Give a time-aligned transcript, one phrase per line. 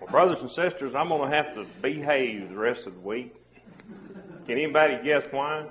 [0.00, 3.34] Well, brothers and sisters, I'm going to have to behave the rest of the week.
[4.46, 5.66] Can anybody guess why?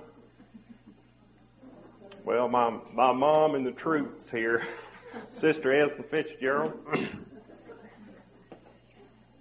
[2.24, 4.62] Well, my, my mom and the troops here,
[5.40, 6.74] Sister Esma Fitzgerald,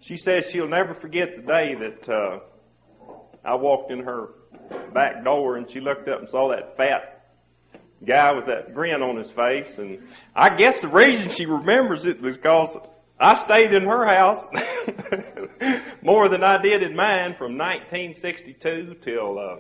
[0.01, 2.39] she says she'll never forget the day that uh,
[3.45, 4.29] I walked in her
[4.95, 7.34] back door and she looked up and saw that fat
[8.07, 9.77] guy with that grin on his face.
[9.77, 12.75] And I guess the reason she remembers it was because
[13.21, 14.45] I stayed in her house
[16.03, 19.56] more than I did in mine from 1962 till uh,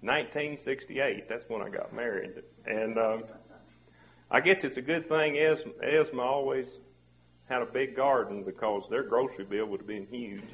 [0.00, 1.28] 1968.
[1.28, 2.42] That's when I got married.
[2.66, 3.24] And um,
[4.30, 6.68] I guess it's a good thing Esma, Esma always
[7.48, 10.44] had a big garden because their grocery bill would have been huge.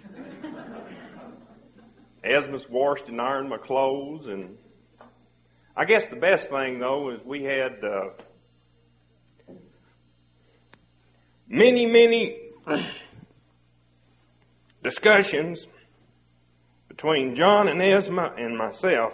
[2.25, 4.57] Esma's washed and ironed my clothes, and
[5.77, 8.11] I guess the best thing though is we had uh,
[11.49, 12.39] many, many
[14.83, 15.67] discussions
[16.89, 19.13] between John and Esma and myself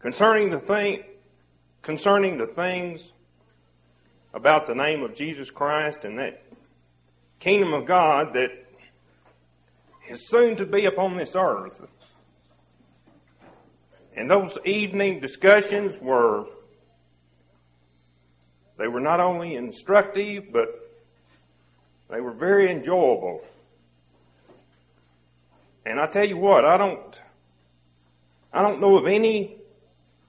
[0.00, 1.04] concerning the thing,
[1.80, 3.12] concerning the things
[4.34, 6.42] about the name of Jesus Christ and that
[7.38, 8.50] kingdom of God that
[10.08, 11.80] is soon to be upon this earth.
[14.16, 16.46] And those evening discussions were,
[18.82, 20.92] they were not only instructive, but
[22.10, 23.40] they were very enjoyable.
[25.86, 27.20] And I tell you what, I don't,
[28.52, 29.54] I don't know of any,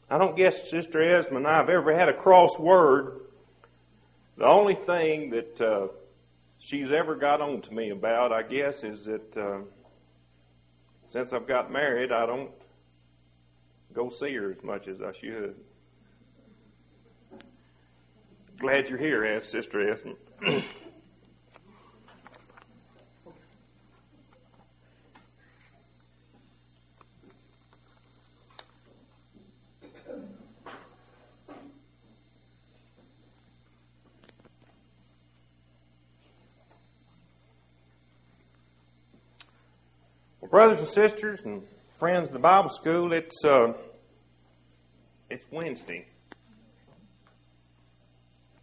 [0.08, 3.22] I don't guess Sister Esma and I have ever had a cross word.
[4.38, 5.88] The only thing that, uh,
[6.60, 9.62] she's ever got on to me about, I guess, is that uh,
[11.10, 12.52] since I've got married, I don't
[13.94, 15.56] go see her as much as I should.
[18.64, 20.16] Glad you're here, asked Sister Esmond.
[40.50, 41.64] Brothers and sisters and
[42.00, 43.74] friends of the Bible school, it's uh,
[45.30, 46.06] it's Wednesday.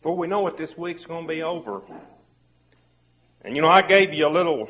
[0.01, 1.83] Before we know it, this week's going to be over.
[3.43, 4.69] And you know, I gave you a little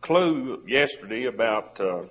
[0.00, 2.02] clue yesterday about uh,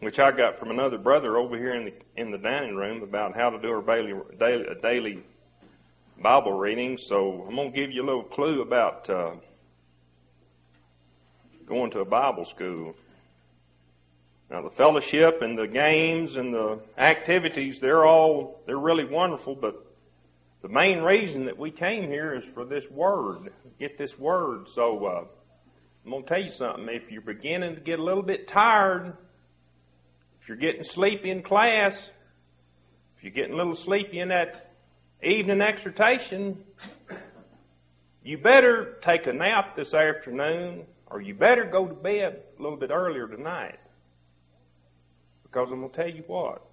[0.00, 3.36] which I got from another brother over here in the in the dining room about
[3.36, 5.22] how to do our daily daily, daily
[6.22, 6.96] Bible reading.
[6.98, 9.08] So I'm going to give you a little clue about.
[9.08, 9.32] Uh,
[11.70, 12.96] going to a Bible school.
[14.50, 19.86] Now the fellowship and the games and the activities, they're all, they're really wonderful, but
[20.62, 23.52] the main reason that we came here is for this word.
[23.78, 24.68] Get this word.
[24.68, 25.24] So, uh,
[26.04, 26.88] I'm going to tell you something.
[26.88, 29.16] If you're beginning to get a little bit tired,
[30.40, 32.10] if you're getting sleepy in class,
[33.16, 34.72] if you're getting a little sleepy in that
[35.22, 36.64] evening exhortation,
[38.22, 42.78] you better take a nap this afternoon or you better go to bed a little
[42.78, 43.78] bit earlier tonight.
[45.42, 46.64] Because I'm going to tell you what.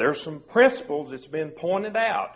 [0.00, 2.34] There's some principles that's been pointed out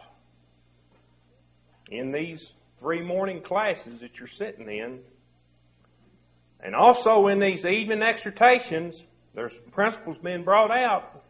[1.90, 4.98] in these three morning classes that you're sitting in.
[6.60, 11.24] And also in these evening exhortations, there's principles being brought out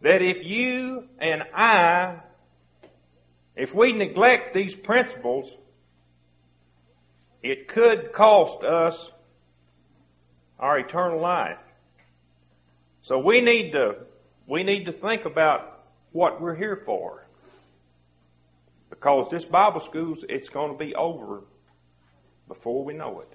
[0.00, 2.16] that if you and I,
[3.54, 5.48] if we neglect these principles,
[7.40, 9.12] it could cost us
[10.58, 11.58] our eternal life.
[13.02, 13.96] So we need to,
[14.46, 15.80] we need to think about
[16.12, 17.24] what we're here for.
[18.90, 21.42] Because this Bible school, it's going to be over
[22.46, 23.28] before we know it.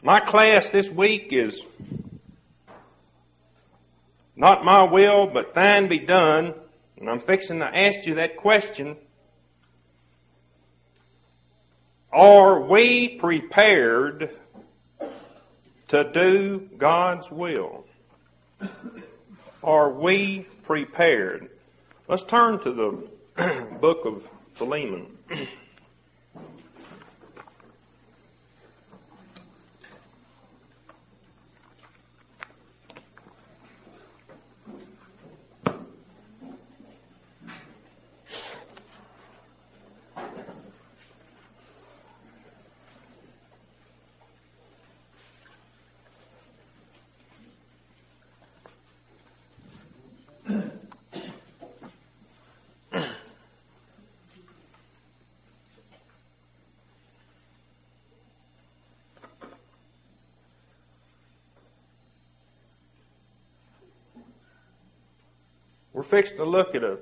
[0.00, 1.60] My class this week is
[4.36, 6.54] not my will, but thine be done.
[6.96, 8.96] And I'm fixing to ask you that question
[12.12, 14.30] Are we prepared
[15.88, 17.84] to do God's will?
[19.62, 21.50] Are we prepared?
[22.06, 22.72] Let's turn to
[23.36, 25.06] the book of Philemon.
[65.98, 66.98] We're fixing to look at a,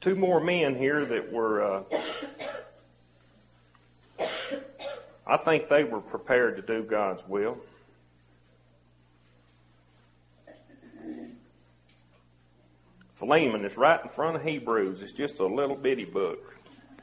[0.00, 1.82] two more men here that were, uh,
[5.26, 7.58] I think they were prepared to do God's will.
[13.12, 15.02] Philemon is right in front of Hebrews.
[15.02, 16.56] It's just a little bitty book.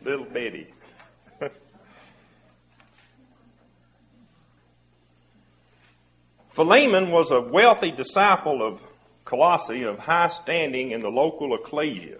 [0.03, 0.73] Little bitty.
[6.49, 8.81] Philemon was a wealthy disciple of
[9.27, 12.17] Colossae of high standing in the local ecclesia.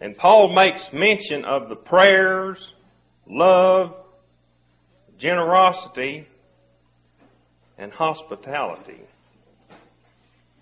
[0.00, 2.72] And Paul makes mention of the prayers,
[3.26, 3.96] love,
[5.18, 6.28] generosity,
[7.76, 9.00] and hospitality.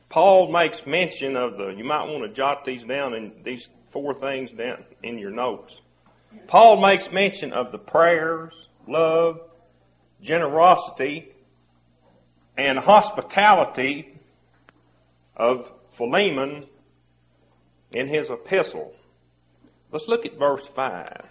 [0.08, 4.14] Paul makes mention of the, you might want to jot these down in these four
[4.14, 5.78] things down in your notes.
[6.46, 8.54] Paul makes mention of the prayers,
[8.88, 9.38] love,
[10.22, 11.30] generosity,
[12.56, 14.15] and hospitality
[15.36, 16.66] of Philemon
[17.92, 18.94] in his epistle.
[19.92, 21.26] Let's look at verse 5.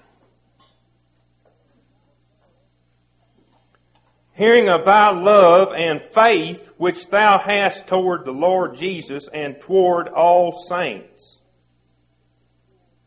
[4.34, 10.10] Hearing of thy love and faith which thou hast toward the Lord Jesus and toward
[10.10, 11.40] all saints.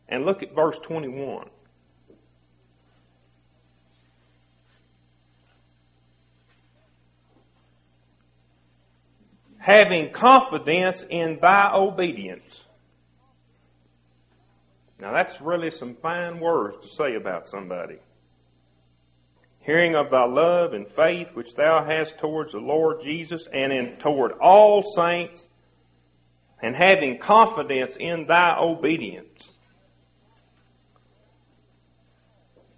[0.08, 1.50] And look at verse 21.
[9.58, 12.64] Having confidence in thy obedience.
[15.00, 17.98] Now that's really some fine words to say about somebody.
[19.60, 23.96] Hearing of thy love and faith which thou hast towards the Lord Jesus and in
[23.96, 25.46] toward all saints,
[26.60, 29.52] and having confidence in thy obedience.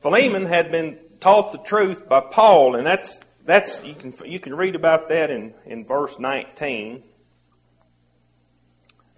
[0.02, 4.54] Philemon had been taught the truth by Paul, and that's that's you can you can
[4.54, 7.02] read about that in, in verse 19.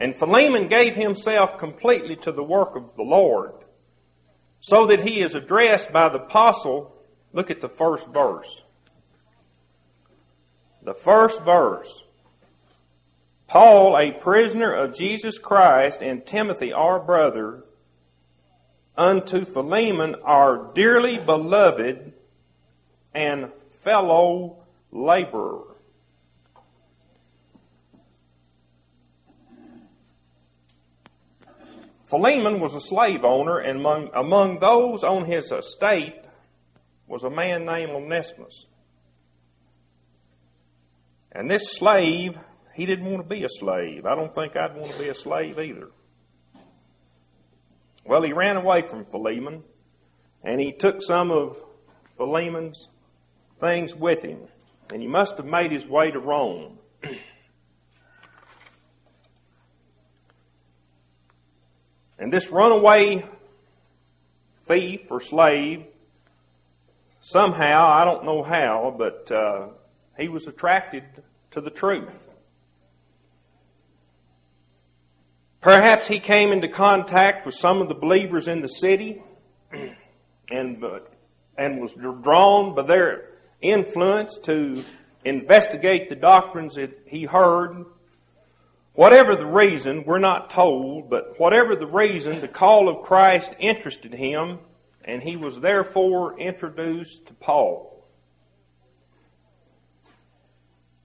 [0.01, 3.53] And Philemon gave himself completely to the work of the Lord,
[4.61, 6.97] so that he is addressed by the apostle.
[7.33, 8.63] Look at the first verse.
[10.83, 12.03] The first verse.
[13.47, 17.65] Paul, a prisoner of Jesus Christ, and Timothy, our brother,
[18.97, 22.13] unto Philemon, our dearly beloved
[23.15, 23.51] and
[23.83, 25.65] fellow laborer.
[32.07, 36.21] Philemon was a slave owner, and among, among those on his estate
[37.07, 38.69] was a man named Onesimus.
[41.33, 42.39] And this slave,
[42.75, 44.05] he didn't want to be a slave.
[44.05, 45.89] I don't think I'd want to be a slave either.
[48.05, 49.63] Well, he ran away from Philemon,
[50.45, 51.63] and he took some of
[52.19, 52.89] Philemon's
[53.63, 54.41] things with him,
[54.93, 56.79] and he must have made his way to Rome.
[62.19, 63.25] and this runaway
[64.67, 65.85] thief or slave,
[67.21, 69.69] somehow, I don't know how, but uh,
[70.19, 71.05] he was attracted
[71.53, 72.13] to the truth.
[75.61, 79.23] Perhaps he came into contact with some of the believers in the city
[80.51, 80.85] and,
[81.57, 83.32] and was drawn by their
[83.63, 84.85] influence to
[85.25, 87.85] investigate the doctrines that he heard.
[88.95, 94.13] Whatever the reason, we're not told, but whatever the reason, the call of Christ interested
[94.13, 94.59] him,
[95.05, 98.05] and he was therefore introduced to Paul.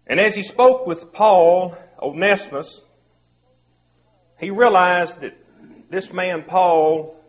[0.06, 2.82] And as he spoke with Paul, Onesimus,
[4.40, 5.38] he realized that
[5.90, 7.22] this man Paul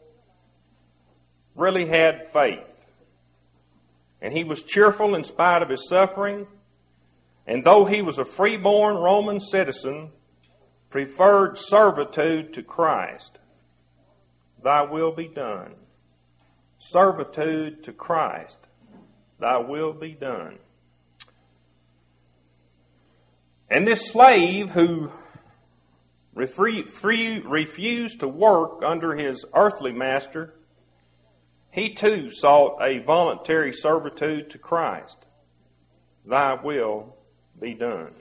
[1.55, 2.68] really had faith.
[4.21, 6.47] And he was cheerful in spite of his suffering.
[7.47, 10.11] And though he was a freeborn Roman citizen,
[10.91, 13.39] preferred servitude to Christ.
[14.63, 15.75] Thy will be done.
[16.79, 18.59] Servitude to Christ.
[19.39, 20.59] Thy will be done.
[23.71, 25.11] And this slave who
[26.35, 30.55] refused to work under his earthly master
[31.79, 35.17] he too sought a voluntary servitude to Christ.
[36.27, 37.17] Thy will
[37.61, 38.13] be done.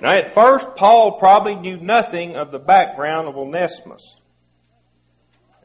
[0.00, 4.20] Now, at first, Paul probably knew nothing of the background of Onesimus.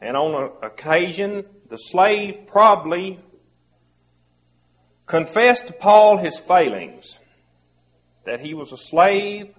[0.01, 3.19] And on occasion, the slave probably
[5.05, 7.17] confessed to Paul his failings,
[8.25, 9.55] that he was a slave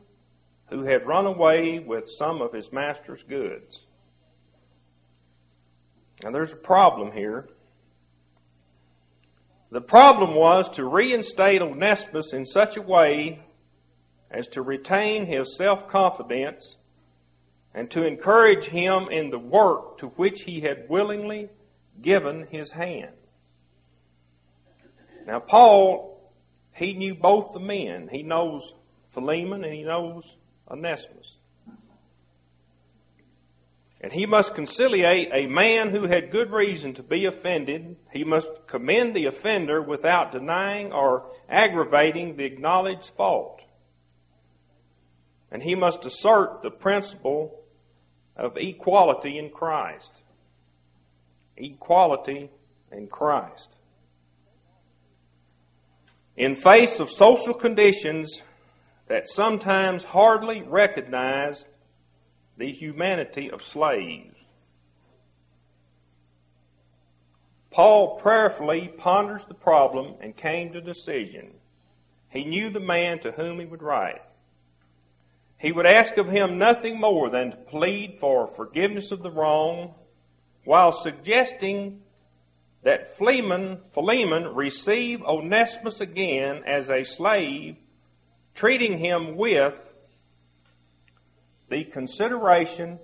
[0.68, 3.86] who had run away with some of his master's goods.
[6.22, 7.48] Now there's a problem here.
[9.70, 13.40] The problem was to reinstate Onesimus in such a way
[14.30, 16.76] as to retain his self-confidence
[17.74, 21.50] and to encourage him in the work to which he had willingly
[22.00, 23.12] given his hand.
[25.26, 26.32] Now, Paul,
[26.72, 28.08] he knew both the men.
[28.10, 28.72] He knows
[29.10, 30.36] Philemon and he knows
[30.70, 31.38] Onesimus.
[34.00, 37.96] And he must conciliate a man who had good reason to be offended.
[38.12, 43.60] He must commend the offender without denying or aggravating the acknowledged fault.
[45.50, 47.58] And he must assert the principle
[48.36, 50.12] of equality in Christ.
[51.56, 52.50] Equality
[52.92, 53.74] in Christ.
[56.36, 58.42] In face of social conditions
[59.08, 61.64] that sometimes hardly recognize
[62.58, 64.34] the humanity of slaves.
[67.70, 71.52] Paul prayerfully ponders the problem and came to a decision.
[72.30, 74.20] He knew the man to whom he would write.
[75.58, 79.94] He would ask of him nothing more than to plead for forgiveness of the wrong
[80.64, 82.02] while suggesting
[82.82, 87.76] that Philemon, Philemon receive Onesimus again as a slave,
[88.54, 89.87] treating him with
[91.68, 92.98] the consideration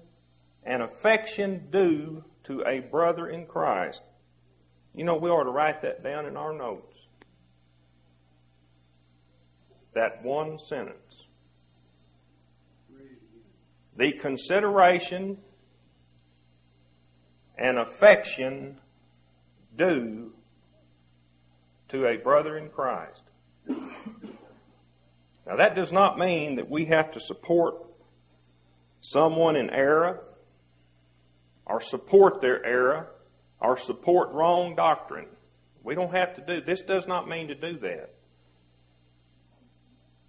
[0.65, 4.03] and affection due to a brother in Christ.
[4.95, 6.97] You know, we ought to write that down in our notes.
[9.95, 11.27] That one sentence.
[13.97, 15.39] The consideration
[17.57, 18.79] and affection
[19.77, 20.33] due
[21.89, 23.23] to a brother in Christ.
[25.47, 27.84] Now, that does not mean that we have to support
[29.05, 30.25] someone in error
[31.67, 33.11] or support their error
[33.61, 35.29] or support wrong doctrine.
[35.83, 38.15] We don't have to do this does not mean to do that.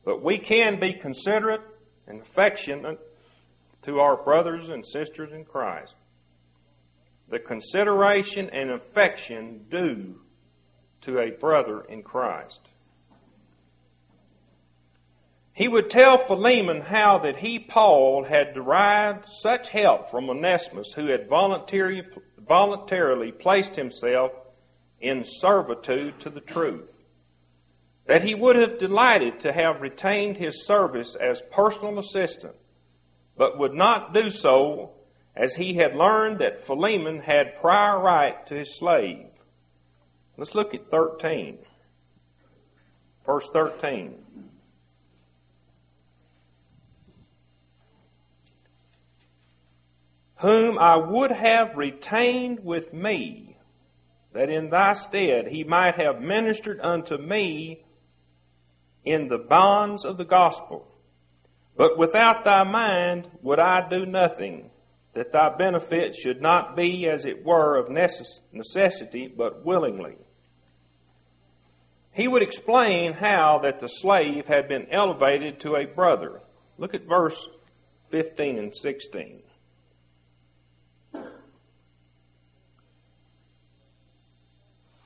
[0.04, 1.62] But we can be considerate
[2.06, 3.00] and affectionate
[3.84, 5.96] to our brothers and sisters in Christ.
[7.30, 10.20] The consideration and affection due
[11.02, 12.60] to a brother in Christ.
[15.56, 21.08] He would tell Philemon how that he, Paul, had derived such help from Onesimus, who
[21.08, 22.04] had voluntarily,
[22.46, 24.34] voluntarily placed himself
[25.00, 26.92] in servitude to the truth.
[28.06, 32.56] That he would have delighted to have retained his service as personal assistant,
[33.38, 34.92] but would not do so
[35.38, 39.28] as he had learned that Philemon had prior right to his slave.
[40.36, 41.60] Let's look at 13.
[43.26, 44.25] Verse 13.
[50.38, 53.58] Whom I would have retained with me,
[54.34, 57.84] that in thy stead he might have ministered unto me
[59.06, 60.88] in the bonds of the gospel.
[61.78, 64.72] But without thy mind would I do nothing,
[65.14, 70.18] that thy benefit should not be as it were of necessity, but willingly.
[72.12, 76.42] He would explain how that the slave had been elevated to a brother.
[76.78, 77.48] Look at verse
[78.10, 79.42] 15 and 16.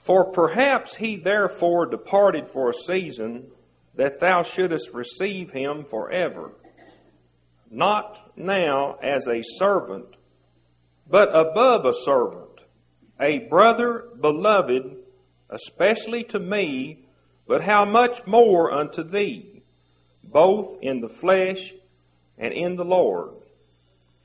[0.10, 3.51] For perhaps he therefore departed for a season,
[3.94, 6.50] that thou shouldest receive him forever,
[7.70, 10.08] not now as a servant,
[11.08, 12.60] but above a servant,
[13.20, 14.98] a brother beloved,
[15.51, 17.06] especially to me,
[17.48, 19.62] but how much more unto thee,
[20.24, 21.72] both in the flesh
[22.36, 23.30] and in the Lord.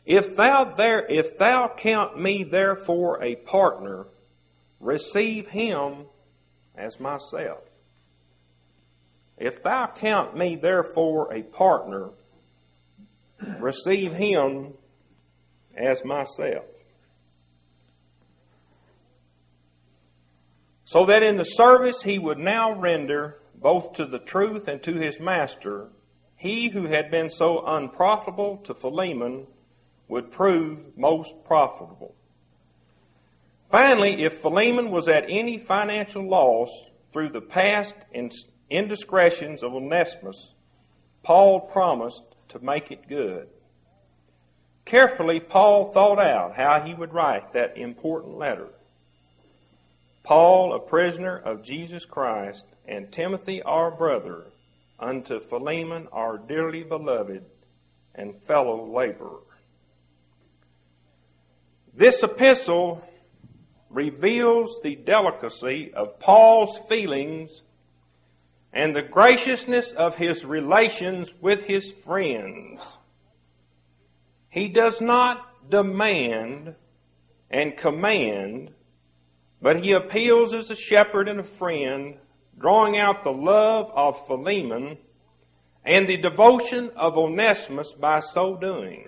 [0.06, 4.06] If thou there, if thou count me therefore a partner,
[4.84, 6.04] receive him
[6.76, 7.64] as myself.
[9.38, 12.10] If thou count me therefore a partner,
[13.58, 14.74] receive him
[15.76, 16.66] as myself.
[20.84, 24.92] So that in the service he would now render both to the truth and to
[24.92, 25.88] his master,
[26.36, 29.46] he who had been so unprofitable to Philemon
[30.08, 32.14] would prove most profitable.
[33.74, 36.70] Finally, if Philemon was at any financial loss
[37.12, 37.96] through the past
[38.70, 40.54] indiscretions of Onesimus,
[41.24, 43.48] Paul promised to make it good.
[44.84, 48.68] Carefully, Paul thought out how he would write that important letter.
[50.22, 54.44] Paul, a prisoner of Jesus Christ, and Timothy, our brother,
[55.00, 57.44] unto Philemon, our dearly beloved
[58.14, 59.40] and fellow laborer.
[61.92, 63.02] This epistle
[63.94, 67.62] reveals the delicacy of Paul's feelings
[68.72, 72.80] and the graciousness of his relations with his friends.
[74.50, 76.74] He does not demand
[77.50, 78.70] and command,
[79.62, 82.16] but he appeals as a shepherd and a friend,
[82.58, 84.98] drawing out the love of Philemon
[85.84, 89.06] and the devotion of Onesimus by so doing.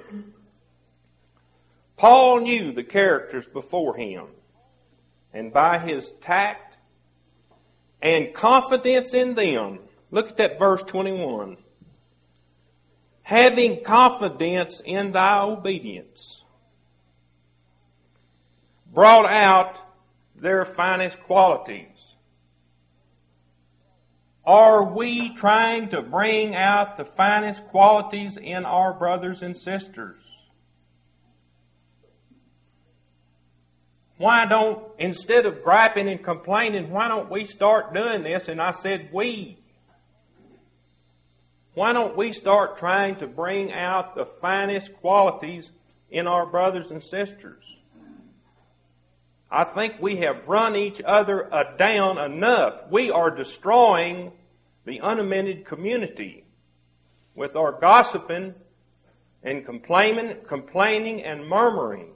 [1.97, 4.27] Paul knew the characters before him,
[5.37, 6.79] and by his tact
[8.01, 11.59] and confidence in them, look at that verse 21.
[13.23, 16.43] Having confidence in thy obedience,
[18.91, 19.77] brought out
[20.37, 22.15] their finest qualities.
[24.47, 30.26] Are we trying to bring out the finest qualities in our brothers and sisters?
[34.19, 38.49] Why don't, instead of griping and complaining, why don't we start doing this?
[38.49, 39.59] And I said, we.
[41.75, 45.71] Why don't we start trying to bring out the finest qualities
[46.11, 47.63] in our brothers and sisters?
[49.51, 52.91] I think we have run each other down enough.
[52.91, 54.33] We are destroying
[54.87, 56.45] the unamended community
[57.35, 58.55] with our gossiping
[59.43, 62.16] and complaining, complaining and murmuring.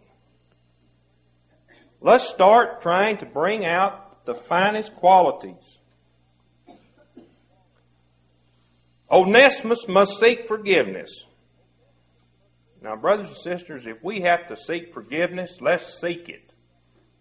[2.00, 5.78] Let's start trying to bring out the finest qualities.
[9.10, 11.24] Onesimus must seek forgiveness.
[12.82, 16.52] Now, brothers and sisters, if we have to seek forgiveness, let's seek it.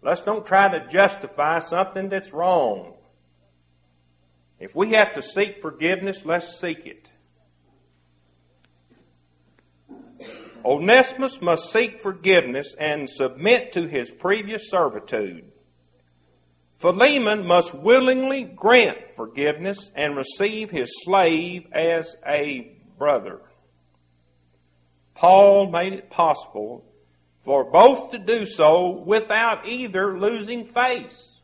[0.02, 2.94] Let's don't try to justify something that's wrong.
[4.58, 7.09] If we have to seek forgiveness, let's seek it.
[10.64, 15.50] Onesimus must seek forgiveness and submit to his previous servitude.
[16.78, 23.40] Philemon must willingly grant forgiveness and receive his slave as a brother.
[25.14, 26.84] Paul made it possible
[27.44, 31.40] for both to do so without either losing face.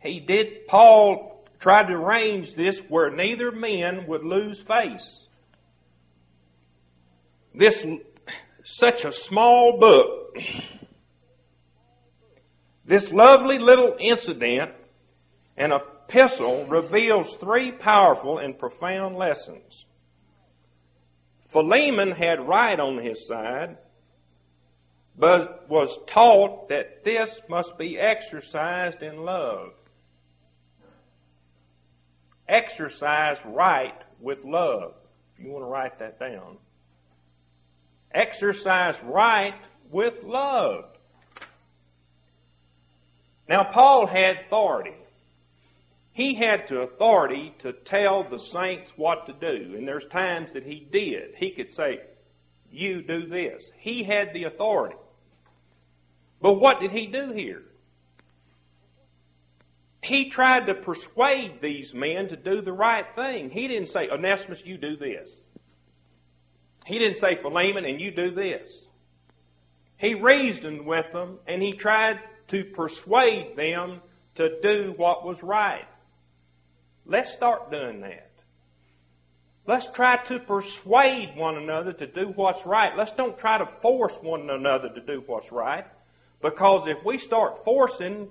[0.00, 5.24] He did, Paul tried to arrange this where neither men would lose face.
[7.54, 7.84] This,
[8.64, 10.36] such a small book,
[12.84, 14.72] this lovely little incident
[15.56, 19.86] and epistle reveals three powerful and profound lessons.
[21.48, 23.78] Philemon had right on his side,
[25.16, 29.72] but was taught that this must be exercised in love
[32.48, 34.94] exercise right with love.
[35.36, 36.58] If you want to write that down.
[38.12, 39.54] Exercise right
[39.90, 40.84] with love.
[43.48, 44.94] Now, Paul had authority.
[46.12, 50.64] He had the authority to tell the saints what to do, and there's times that
[50.64, 51.34] he did.
[51.36, 52.00] He could say,
[52.72, 53.70] You do this.
[53.76, 54.96] He had the authority.
[56.40, 57.62] But what did he do here?
[60.06, 63.50] He tried to persuade these men to do the right thing.
[63.50, 65.28] He didn't say, Onesimus, you do this.
[66.84, 68.70] He didn't say, Philemon, and you do this.
[69.96, 74.00] He reasoned with them and he tried to persuade them
[74.36, 75.86] to do what was right.
[77.04, 78.30] Let's start doing that.
[79.66, 82.96] Let's try to persuade one another to do what's right.
[82.96, 85.86] Let's don't try to force one another to do what's right.
[86.40, 88.28] Because if we start forcing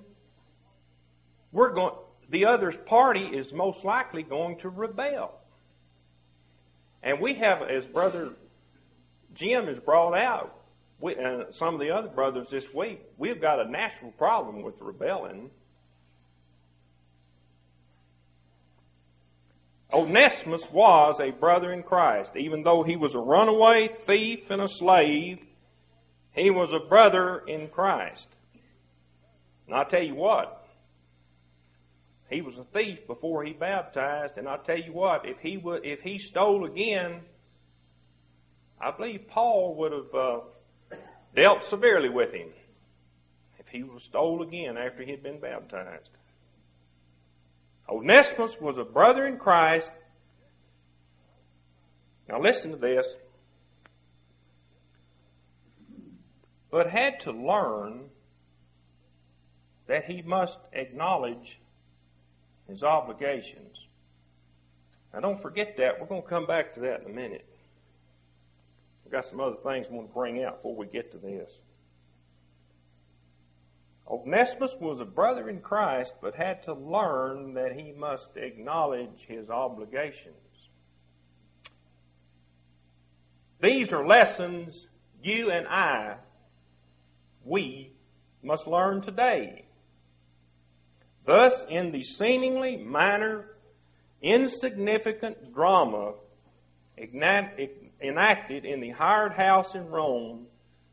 [1.56, 1.94] we're going,
[2.28, 5.40] the other party is most likely going to rebel.
[7.02, 8.34] And we have, as Brother
[9.34, 10.54] Jim has brought out,
[11.00, 14.74] we, and some of the other brothers this week, we've got a natural problem with
[14.82, 15.50] rebelling.
[19.90, 22.32] Onesimus was a brother in Christ.
[22.36, 25.38] Even though he was a runaway thief and a slave,
[26.32, 28.28] he was a brother in Christ.
[29.66, 30.55] And I'll tell you what,
[32.28, 35.84] he was a thief before he baptized, and I tell you what, if he would,
[35.84, 37.20] if he stole again,
[38.80, 40.40] I believe Paul would have uh,
[41.34, 42.48] dealt severely with him
[43.58, 46.10] if he was stole again after he had been baptized.
[47.88, 49.92] Onesimus was a brother in Christ.
[52.28, 53.06] Now listen to this.
[56.70, 58.06] But had to learn
[59.86, 61.60] that he must acknowledge
[62.68, 63.86] his obligations.
[65.12, 66.00] Now don't forget that.
[66.00, 67.46] We're going to come back to that in a minute.
[69.04, 71.50] I've got some other things I want to bring out before we get to this.
[74.08, 79.50] Onesimus was a brother in Christ, but had to learn that he must acknowledge his
[79.50, 80.34] obligations.
[83.60, 84.86] These are lessons
[85.22, 86.16] you and I,
[87.44, 87.92] we
[88.42, 89.65] must learn today.
[91.26, 93.56] Thus, in the seemingly minor,
[94.22, 96.14] insignificant drama
[96.96, 100.46] enacted in the hired house in Rome,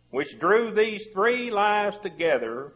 [0.10, 2.74] which drew these three lives together,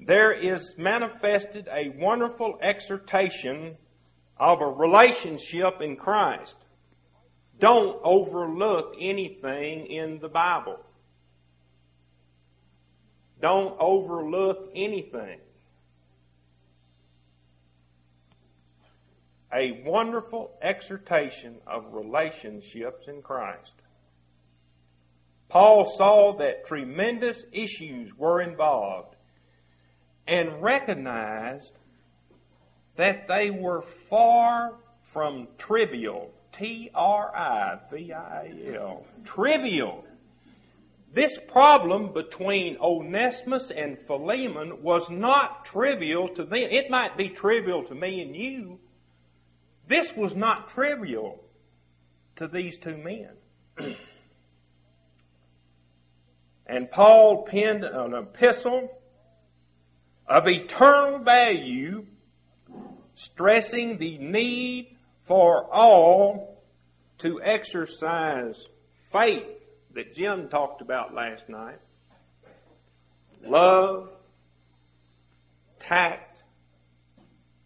[0.00, 3.76] there is manifested a wonderful exhortation
[4.36, 6.56] of a relationship in Christ.
[7.58, 10.78] Don't overlook anything in the Bible.
[13.40, 15.38] Don't overlook anything.
[19.54, 23.74] A wonderful exhortation of relationships in Christ.
[25.48, 29.14] Paul saw that tremendous issues were involved
[30.26, 31.74] and recognized
[32.96, 36.30] that they were far from trivial.
[36.52, 39.04] T R I V I L.
[39.24, 40.04] Trivial.
[41.12, 46.54] This problem between Onesimus and Philemon was not trivial to them.
[46.70, 48.78] It might be trivial to me and you.
[49.92, 51.38] This was not trivial
[52.36, 53.28] to these two men.
[56.66, 58.88] and Paul penned an epistle
[60.26, 62.06] of eternal value,
[63.16, 66.64] stressing the need for all
[67.18, 68.64] to exercise
[69.12, 69.44] faith
[69.94, 71.80] that Jim talked about last night,
[73.42, 74.08] love,
[75.80, 76.42] tact,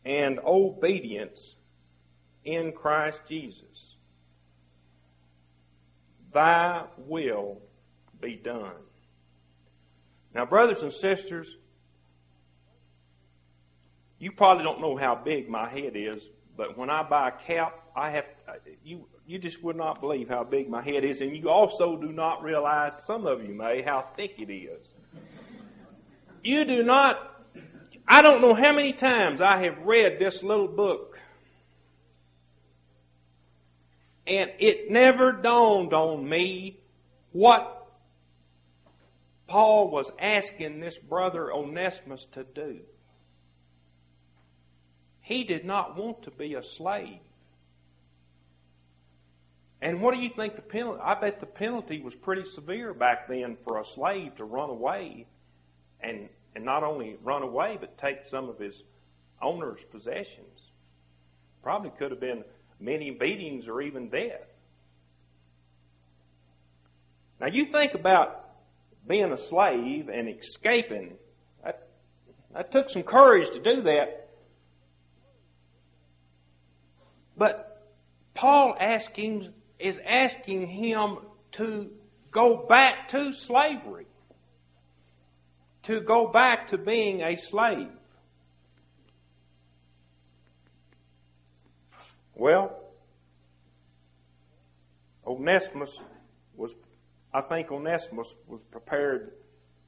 [0.04, 1.54] and obedience
[2.46, 3.96] in Christ Jesus.
[6.32, 7.58] Thy will
[8.20, 8.72] be done.
[10.34, 11.54] Now, brothers and sisters,
[14.18, 17.82] you probably don't know how big my head is, but when I buy a cap,
[17.94, 18.24] I have
[18.84, 22.12] you you just would not believe how big my head is, and you also do
[22.12, 24.86] not realize some of you may how thick it is.
[26.42, 27.18] You do not
[28.08, 31.15] I don't know how many times I have read this little book.
[34.26, 36.78] And it never dawned on me
[37.32, 37.86] what
[39.46, 42.80] Paul was asking this brother Onesimus to do.
[45.20, 47.18] He did not want to be a slave.
[49.80, 51.00] And what do you think the penalty?
[51.02, 55.26] I bet the penalty was pretty severe back then for a slave to run away
[56.00, 58.82] and, and not only run away, but take some of his
[59.42, 60.60] owner's possessions.
[61.62, 62.44] Probably could have been
[62.80, 64.42] many beatings or even death.
[67.40, 68.44] Now you think about
[69.06, 71.14] being a slave and escaping.
[71.62, 71.86] That,
[72.52, 74.28] that took some courage to do that.
[77.36, 77.86] But
[78.34, 81.18] Paul asking, is asking him
[81.52, 81.90] to
[82.30, 84.06] go back to slavery,
[85.84, 87.90] to go back to being a slave.
[92.46, 92.78] Well,
[95.26, 95.98] Onesimus
[96.54, 96.76] was,
[97.34, 99.32] I think Onesimus was prepared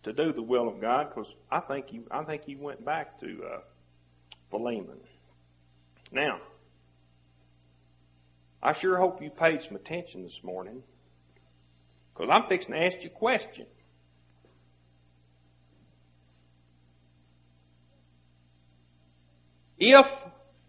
[0.02, 3.20] to do the will of God because I think he, I think he went back
[3.20, 3.58] to uh,
[4.50, 4.98] Philemon.
[6.10, 6.40] Now,
[8.60, 10.82] I sure hope you paid some attention this morning
[12.12, 13.66] because I'm fixing to ask you a question.
[19.78, 20.12] If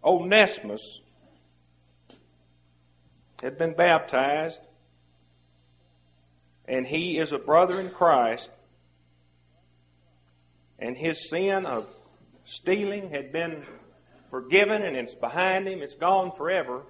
[0.04, 1.00] Onesimus
[3.42, 4.60] had been baptized
[6.66, 8.50] and he is a brother in Christ
[10.78, 11.86] and his sin of
[12.44, 13.64] stealing had been
[14.30, 16.82] forgiven and it's behind him, it's gone forever,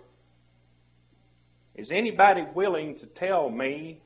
[1.75, 4.03] is anybody willing to tell me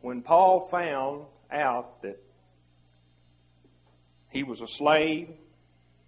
[0.00, 2.20] when Paul found out that
[4.30, 5.28] he was a slave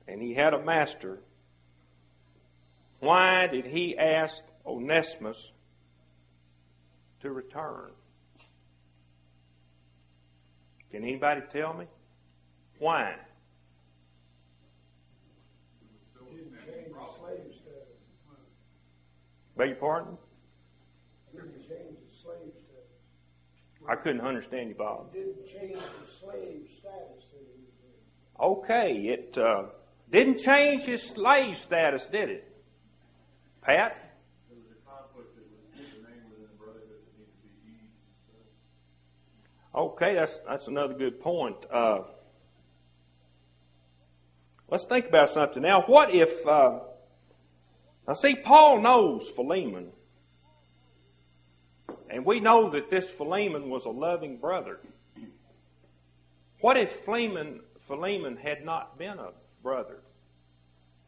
[0.09, 1.19] and he had a master,
[3.03, 5.51] why did he ask Onesimus
[7.21, 7.91] to return?
[10.93, 11.87] Can anybody tell me?
[12.79, 13.17] Why?
[19.57, 20.17] Beg your pardon?
[23.89, 25.13] I couldn't understand you, Bob.
[25.13, 27.33] Didn't change the slave status.
[28.41, 29.65] Okay, it uh,
[30.09, 32.52] didn't change his slave status, did it?
[33.63, 33.97] Pat?
[39.75, 41.57] Okay, that's that's another good point.
[41.73, 42.01] Uh,
[44.69, 45.83] let's think about something now.
[45.83, 46.47] What if?
[46.47, 46.81] Uh,
[48.07, 49.93] now, see, Paul knows Philemon,
[52.11, 54.79] and we know that this Philemon was a loving brother.
[56.61, 59.31] What if Philemon, Philemon had not been a
[59.63, 60.01] brother?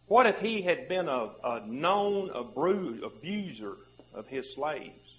[0.07, 3.77] What if he had been a, a known abuser
[4.13, 5.17] of his slaves?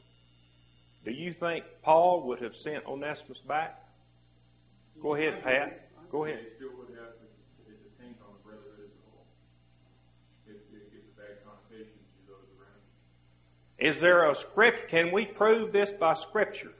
[1.03, 3.81] Do you think Paul would have sent Onesimus back?
[5.01, 5.89] Go ahead, Pat.
[6.11, 6.39] Go ahead.
[13.77, 14.89] Is there a script?
[14.89, 16.71] Can we prove this by scripture?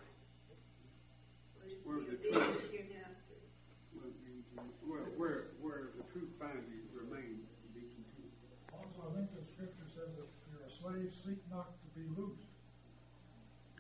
[11.09, 12.45] Seek not to be loosed.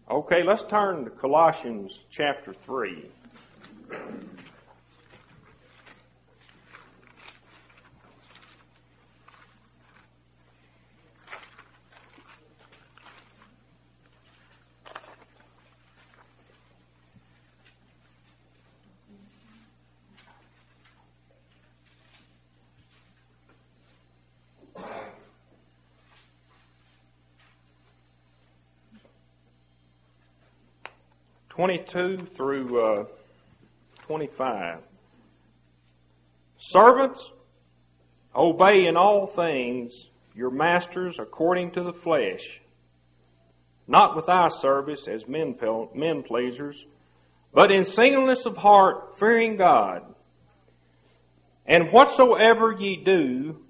[0.09, 3.09] Okay, let's turn to Colossians chapter 3.
[31.55, 33.05] 22 through uh,
[34.07, 34.79] 25.
[36.59, 37.31] Servants,
[38.35, 42.59] obey in all things your masters according to the flesh,
[43.87, 45.55] not with eye service as men,
[45.93, 46.85] men pleasers,
[47.53, 50.03] but in singleness of heart, fearing God.
[51.65, 53.61] And whatsoever ye do,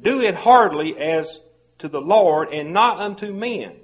[0.00, 1.40] do it heartily as
[1.80, 3.79] to the Lord and not unto men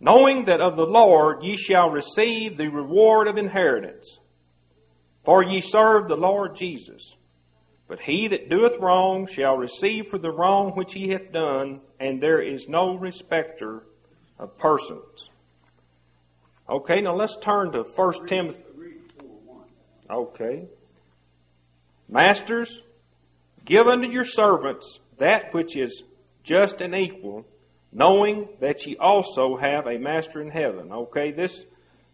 [0.00, 4.18] knowing that of the Lord ye shall receive the reward of inheritance.
[5.24, 7.14] For ye serve the Lord Jesus.
[7.88, 12.20] But he that doeth wrong shall receive for the wrong which he hath done, and
[12.20, 13.84] there is no respecter
[14.38, 15.30] of persons.
[16.68, 18.62] Okay, now let's turn to 1 Timothy.
[20.10, 20.66] Okay.
[22.08, 22.80] Masters,
[23.64, 26.02] give unto your servants that which is
[26.42, 27.44] just and equal
[27.96, 30.92] knowing that ye also have a master in heaven.
[30.92, 31.64] Okay, this,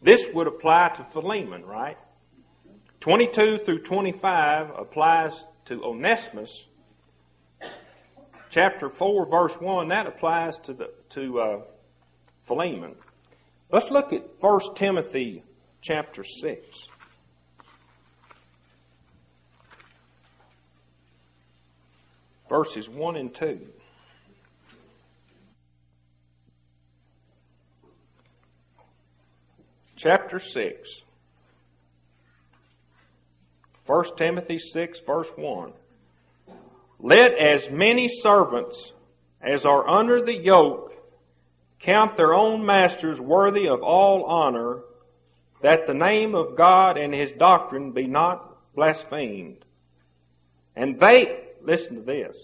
[0.00, 1.98] this would apply to Philemon, right?
[3.00, 6.66] 22 through 25 applies to Onesimus.
[8.48, 11.60] Chapter 4, verse 1, that applies to, the, to uh,
[12.44, 12.94] Philemon.
[13.72, 15.42] Let's look at 1 Timothy
[15.80, 16.88] chapter 6.
[22.48, 23.58] Verses 1 and 2.
[30.02, 31.00] Chapter 6.
[33.86, 35.72] 1 Timothy 6, verse 1.
[36.98, 38.90] Let as many servants
[39.40, 40.92] as are under the yoke
[41.78, 44.80] count their own masters worthy of all honor,
[45.60, 49.64] that the name of God and his doctrine be not blasphemed.
[50.74, 52.36] And they, listen to this,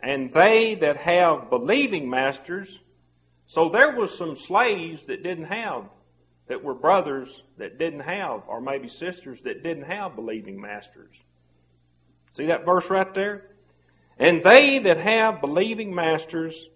[0.00, 2.78] and they that have believing masters,
[3.46, 5.84] so there was some slaves that didn't have
[6.48, 11.14] that were brothers that didn't have, or maybe sisters that didn't have believing masters.
[12.36, 13.50] See that verse right there?
[14.18, 16.68] And they that have believing masters,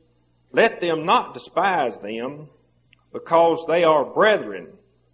[0.52, 2.48] let them not despise them,
[3.12, 4.68] because they are brethren,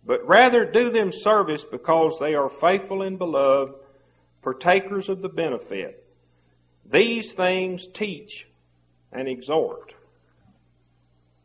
[0.04, 3.74] but rather do them service because they are faithful and beloved,
[4.42, 6.04] partakers of the benefit.
[6.90, 8.48] These things teach
[9.12, 9.94] and exhort.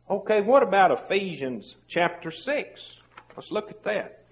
[0.08, 3.00] Okay, what about Ephesians chapter 6?
[3.36, 4.24] Let's look at that.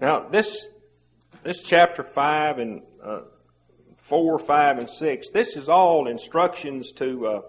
[0.00, 0.68] Now, this
[1.44, 3.20] this chapter five and uh,
[4.04, 5.30] 4, 5, and 6.
[5.30, 7.40] This is all instructions to uh,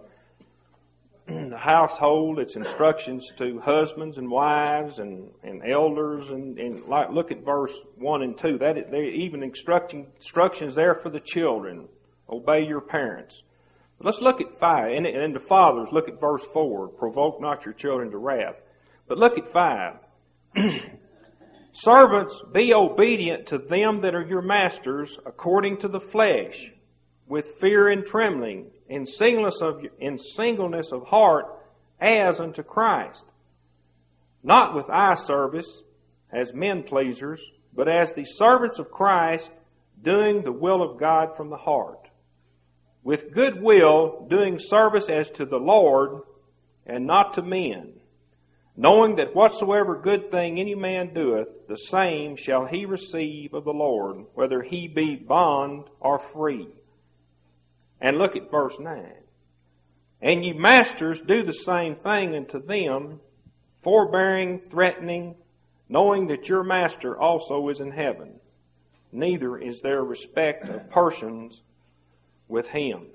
[1.27, 2.39] the household.
[2.39, 6.29] It's instructions to husbands and wives and, and elders.
[6.29, 8.59] And, and like, look at verse 1 and 2.
[8.59, 11.89] That There even instruction, instructions there for the children.
[12.29, 13.43] Obey your parents.
[13.97, 14.93] But let's look at 5.
[14.93, 16.87] And, and the fathers, look at verse 4.
[16.87, 18.55] Provoke not your children to wrath.
[19.09, 19.95] But look at 5.
[21.77, 26.71] Servants, be obedient to them that are your masters according to the flesh,
[27.27, 31.47] with fear and trembling, in singleness of, in singleness of heart
[31.99, 33.25] as unto Christ,
[34.41, 35.81] not with eye service
[36.31, 39.51] as men pleasers, but as the servants of Christ,
[40.01, 42.07] doing the will of God from the heart,
[43.03, 46.21] with good will, doing service as to the Lord
[46.85, 47.99] and not to men,
[48.77, 53.73] knowing that whatsoever good thing any man doeth, the same shall he receive of the
[53.73, 56.67] Lord, whether he be bond or free.
[58.01, 59.13] And look at verse 9.
[60.21, 63.19] And ye masters do the same thing unto them,
[63.81, 65.35] forbearing, threatening,
[65.87, 68.39] knowing that your master also is in heaven.
[69.11, 71.61] Neither is there respect of persons
[72.47, 73.07] with him.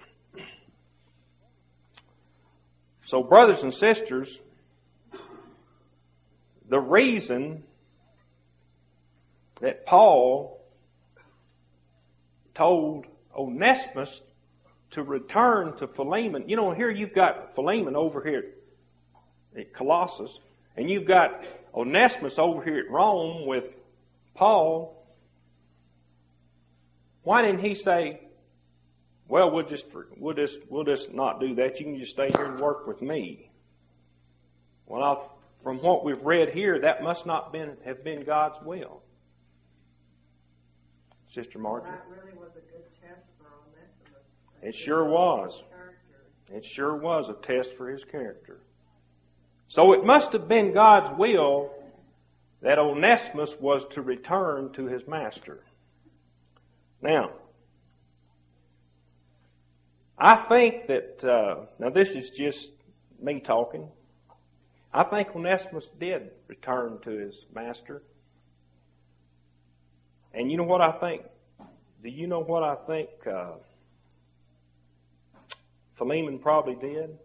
[3.07, 4.41] So, brothers and sisters,
[6.71, 7.65] the reason
[9.61, 10.65] that Paul
[12.55, 13.07] told
[13.37, 14.21] Onesimus
[14.93, 18.45] to return to Philemon, you know, here you've got Philemon over here
[19.57, 20.39] at Colossus,
[20.77, 23.75] and you've got Onesimus over here at Rome with
[24.35, 24.97] Paul.
[27.25, 28.21] Why didn't he say,
[29.29, 31.81] well, we'll just, we'll just, we'll just not do that.
[31.81, 33.51] You can just stay here and work with me.
[34.87, 35.30] Well, I'll,
[35.63, 39.03] from what we've read here, that must not been, have been God's will.
[41.31, 41.93] Sister Margaret?
[41.93, 44.25] That really was a good test for Onesimus.
[44.63, 45.63] It sure was.
[46.53, 48.61] It sure was a test for his character.
[49.69, 51.71] So it must have been God's will
[52.63, 55.63] that Onesimus was to return to his master.
[57.01, 57.31] Now,
[60.19, 62.69] I think that, uh, now this is just
[63.23, 63.89] me talking.
[64.93, 68.03] I think Onesimus did return to his master.
[70.35, 71.23] And you know what I think?
[72.03, 73.53] Do you know what I think uh,
[75.97, 77.19] Philemon probably did?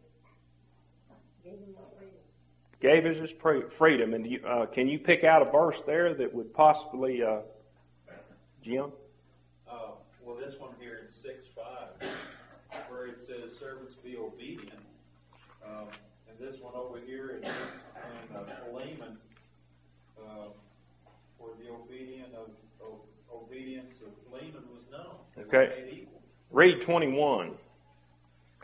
[2.82, 3.32] Gave us his
[3.78, 4.14] freedom.
[4.14, 7.40] And you, uh, can you pick out a verse there that would possibly, uh,
[8.62, 8.92] Jim?
[9.68, 9.92] Uh,
[10.24, 12.10] well, this one here in 6 5,
[12.90, 14.74] where it says, Servants be obedient.
[15.66, 15.88] Um,
[16.46, 19.18] this one over here in, in uh, Philemon,
[20.20, 20.50] uh,
[21.40, 22.50] for the obedient of,
[22.82, 23.00] of,
[23.34, 25.16] obedience of Philemon was known.
[25.36, 26.08] They Okay.
[26.52, 27.54] Read 21.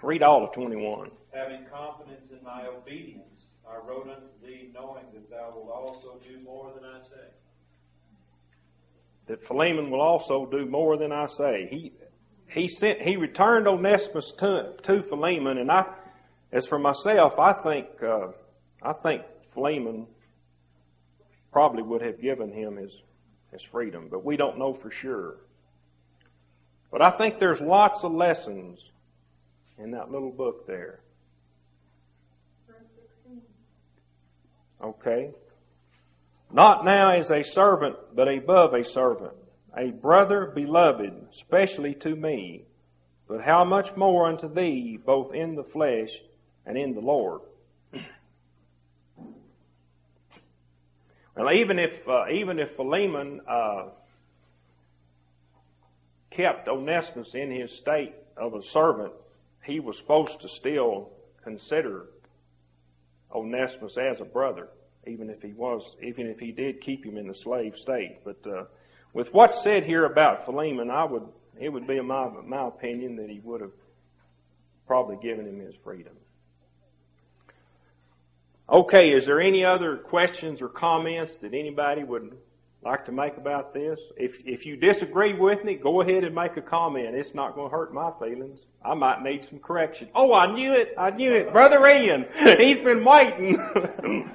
[0.01, 1.11] Read all of 21.
[1.33, 3.23] Having confidence in my obedience,
[3.67, 7.27] I wrote unto thee, knowing that thou wilt also do more than I say.
[9.27, 11.67] That Philemon will also do more than I say.
[11.69, 11.91] He,
[12.47, 15.85] he sent, he returned Onesimus to, to Philemon, and I,
[16.51, 18.27] as for myself, I think, uh,
[18.81, 20.07] I think Philemon
[21.51, 23.01] probably would have given him his,
[23.51, 25.35] his freedom, but we don't know for sure.
[26.91, 28.79] But I think there's lots of lessons
[29.77, 30.99] in that little book there.
[34.83, 35.29] Okay?
[36.51, 39.33] Not now as a servant, but above a servant,
[39.77, 42.65] a brother beloved, specially to me,
[43.27, 46.19] but how much more unto thee, both in the flesh
[46.65, 47.41] and in the Lord.
[51.33, 53.85] Well, even if uh, even if Philemon uh,
[56.29, 59.13] kept Onesimus in his state of a servant,
[59.63, 61.09] he was supposed to still
[61.43, 62.07] consider
[63.33, 64.67] Onesimus as a brother,
[65.07, 68.17] even if he was, even if he did keep him in the slave state.
[68.23, 68.63] But uh,
[69.13, 71.27] with what's said here about Philemon, I would,
[71.59, 73.71] it would be my my opinion that he would have
[74.87, 76.13] probably given him his freedom.
[78.71, 82.37] Okay, is there any other questions or comments that anybody would
[82.81, 83.99] like to make about this?
[84.15, 87.13] If if you disagree with me, go ahead and make a comment.
[87.13, 88.61] It's not going to hurt my feelings.
[88.81, 90.07] I might need some correction.
[90.15, 90.93] Oh, I knew it.
[90.97, 91.51] I knew it.
[91.51, 92.25] Brother Ian,
[92.59, 93.57] he's been waiting.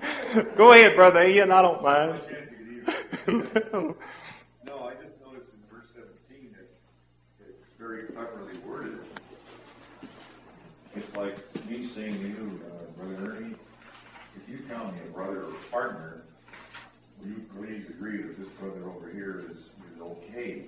[0.54, 1.50] go ahead, Brother Ian.
[1.50, 2.20] I don't mind.
[3.26, 6.68] No, I just noticed in verse seventeen that
[7.48, 8.98] it's very cleverly worded.
[10.94, 11.36] It's like
[11.70, 13.54] me saying to you, uh, Brother Ernie,
[14.46, 16.22] if you count me a brother or a partner,
[17.20, 20.64] will you please agree that this brother over here is, is okay?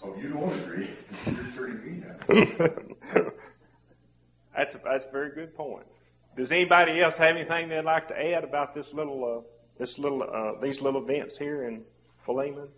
[0.00, 0.90] So if you don't agree,
[1.26, 2.94] you're turning me down.
[4.56, 5.86] that's a, that's a very good point.
[6.36, 9.42] Does anybody else have anything they'd like to add about this little uh,
[9.78, 11.82] this little uh, these little events here in
[12.24, 12.68] Philemon?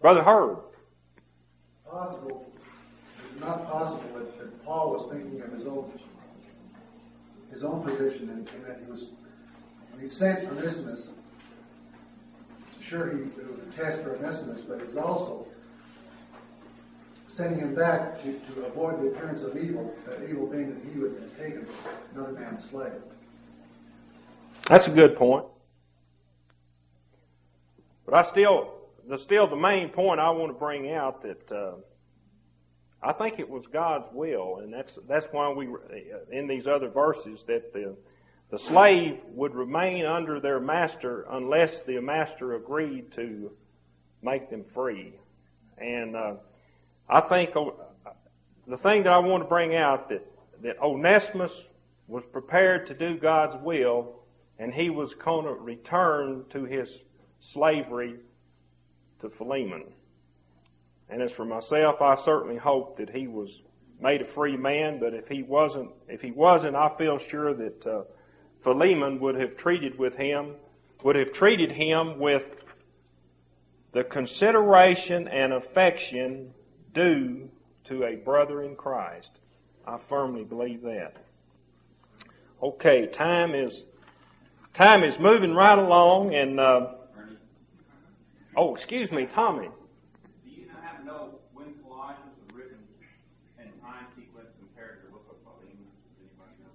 [0.00, 0.58] Brother Herb.
[1.88, 2.46] Possible,
[3.30, 5.90] it's not possible that, that Paul was thinking of his own,
[7.50, 9.04] his own position and, that he was,
[9.92, 11.08] when he sent Onesimus,
[12.80, 15.46] sure he, it was a test for Onesimus, but it was also
[17.28, 20.98] sending him back to, to avoid the appearance of evil, that evil being that he
[20.98, 21.66] would have taken
[22.14, 22.92] another man's slave.
[24.68, 25.44] That's a good point.
[28.06, 28.72] But I still,
[29.08, 31.72] the still the main point I want to bring out that uh,
[33.02, 35.68] I think it was God's will, and that's that's why we
[36.30, 37.96] in these other verses that the
[38.50, 43.50] the slave would remain under their master unless the master agreed to
[44.22, 45.14] make them free.
[45.78, 46.34] And uh,
[47.08, 47.70] I think uh,
[48.66, 50.26] the thing that I want to bring out that
[50.62, 51.52] that Onesimus
[52.08, 54.14] was prepared to do God's will,
[54.58, 56.98] and he was going to return to his
[57.40, 58.16] slavery
[59.20, 59.84] to Philemon.
[61.08, 63.60] And as for myself, I certainly hope that he was
[64.00, 64.98] made a free man.
[64.98, 68.02] But if he wasn't, if he wasn't, I feel sure that uh,
[68.62, 70.54] Philemon would have treated with him,
[71.04, 72.44] would have treated him with
[73.92, 76.52] the consideration and affection
[76.92, 77.48] due
[77.84, 79.30] to a brother in Christ.
[79.86, 81.16] I firmly believe that.
[82.62, 83.84] Okay, time is
[84.74, 86.88] time is moving right along, and uh,
[88.56, 89.68] oh, excuse me, Tommy.
[90.44, 92.78] Do you know how to know when Colossians was written
[93.58, 95.86] and time sequence compared to the book of Philemon?
[96.18, 96.72] Does anybody know?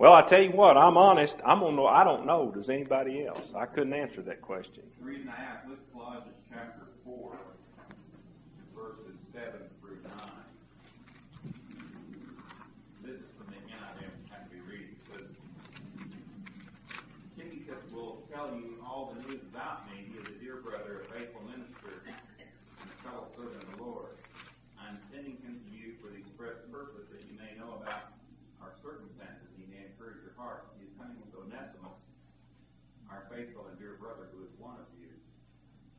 [0.00, 1.36] Well, I tell you what, I'm honest.
[1.44, 1.84] I'm gonna know.
[1.86, 2.50] I don't know.
[2.50, 3.44] Does anybody else?
[3.54, 4.82] I couldn't answer that question.
[4.98, 7.36] The reason I look Colossians chapter 4,
[8.74, 11.52] verses 7 through 9.
[13.04, 14.96] This is from the NIV, I have to be reading.
[14.96, 15.28] It says,
[17.36, 20.00] Tychicus will tell you all the news about me.
[20.08, 24.16] He is a dear brother, a faithful minister, and a fellow servant of the Lord.
[24.80, 28.16] I'm sending him to you for the express purpose that you may know about
[28.60, 29.48] our circumstances.
[29.56, 30.68] He may encourage your heart.
[30.76, 31.96] He is coming with Onesimus,
[33.08, 35.08] our faithful and dear brother, who is one of you.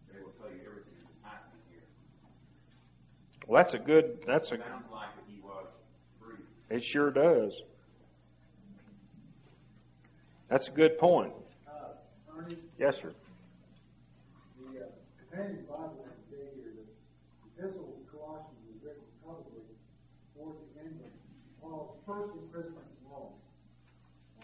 [0.09, 1.85] They will tell you everything that is happening here.
[3.51, 4.19] Well, that's a good.
[4.25, 4.63] That's a.
[4.63, 5.67] Sounds like he was
[6.23, 6.39] free.
[6.69, 7.51] It sure does.
[10.47, 11.33] That's a good point.
[11.67, 11.99] Uh,
[12.31, 13.11] Ernie, Yes, sir.
[14.55, 14.87] the uh,
[15.19, 16.87] companion Bible has say here the
[17.59, 19.67] epistle of Colossians was written probably
[20.31, 21.11] towards the end of
[21.59, 23.35] Paul's first imprisonment in Rome,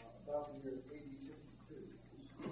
[0.03, 2.51] uh, about the year AD 62.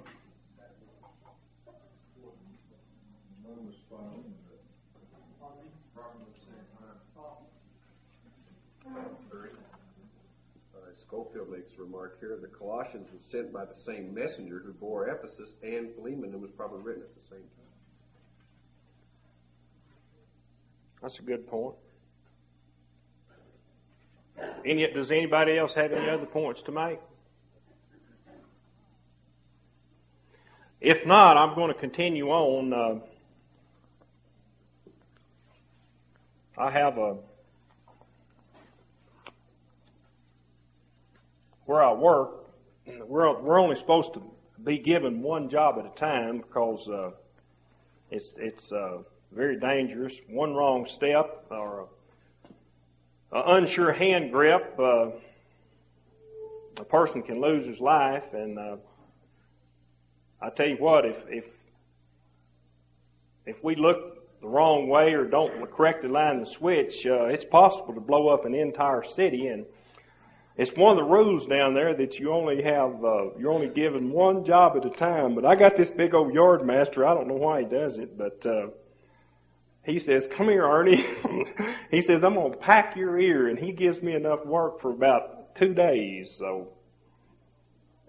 [10.75, 10.79] Uh,
[11.15, 15.07] Scofield makes a remark here, the Colossians was sent by the same messenger who bore
[15.07, 17.49] Ephesus and Philemon and was probably written at the same time.
[21.01, 21.75] That's a good point.
[24.65, 26.99] Any, does anybody else have any other points to make?
[30.81, 32.73] If not, I'm going to continue on.
[32.73, 32.99] Uh,
[36.57, 37.17] I have a
[41.65, 42.45] where I work.
[42.85, 44.21] We're we're only supposed to
[44.63, 47.11] be given one job at a time because uh,
[48.11, 48.99] it's it's uh,
[49.31, 50.15] very dangerous.
[50.29, 51.87] One wrong step or
[53.31, 55.09] an unsure hand grip, uh,
[56.77, 58.33] a person can lose his life.
[58.33, 58.77] And uh,
[60.41, 61.45] I tell you what, if if
[63.45, 67.93] if we look the wrong way or don't correctly line the switch, uh, it's possible
[67.93, 69.47] to blow up an entire city.
[69.47, 69.65] And
[70.57, 74.11] it's one of the rules down there that you only have uh, you're only given
[74.11, 75.35] one job at a time.
[75.35, 77.05] But I got this big old yard master.
[77.05, 78.45] I don't know why he does it, but.
[78.45, 78.67] Uh,
[79.85, 81.05] he says, come here, Ernie.
[81.91, 83.47] he says, I'm going to pack your ear.
[83.47, 86.33] And he gives me enough work for about two days.
[86.37, 86.69] So,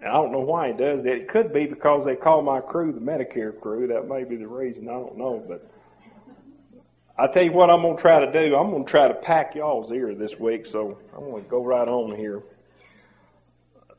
[0.01, 1.13] and I don't know why he does it.
[1.13, 3.87] It could be because they call my crew the Medicare crew.
[3.89, 4.89] That may be the reason.
[4.89, 5.45] I don't know.
[5.47, 5.71] But
[7.19, 8.55] I tell you what I'm going to try to do.
[8.55, 10.67] I'm going to try to pack y'all's ear this week.
[10.67, 12.43] So I'm going to go right on here.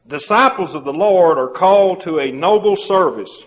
[0.07, 3.43] Disciples of the Lord are called to a noble service.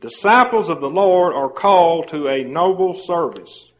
[0.00, 3.70] Disciples of the Lord are called to a noble service.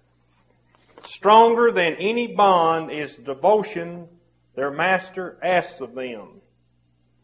[1.05, 4.09] Stronger than any bond is devotion
[4.57, 6.41] their master asks of them.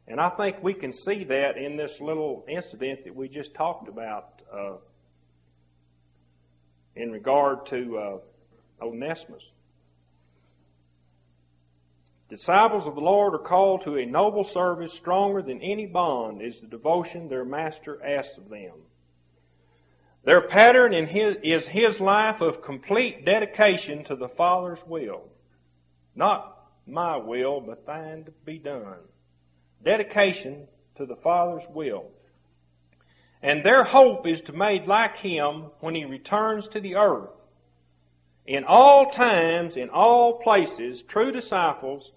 [0.06, 3.88] And I think we can see that in this little incident that we just talked
[3.88, 4.74] about uh,
[6.96, 8.18] in regard to uh,
[8.80, 9.44] Onesimus.
[12.28, 16.60] Disciples of the Lord are called to a noble service stronger than any bond is
[16.60, 18.72] the devotion their master asks of them.
[20.24, 25.24] Their pattern his, is his life of complete dedication to the Father's will.
[26.14, 28.98] Not my will, but thine to be done.
[29.84, 32.06] Dedication to the Father's will.
[33.42, 37.30] And their hope is to be made like him when he returns to the earth.
[38.44, 42.10] in all times, in all places, true disciples